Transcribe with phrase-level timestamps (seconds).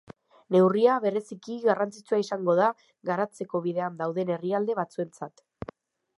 [0.53, 2.71] Neurria bereziki garrantzitsua izango da
[3.11, 5.47] garatzeko bidean dauden herrialde batzuentzat.